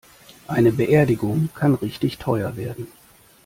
[0.47, 2.87] Eine Beerdigung kann richtig teuer werden.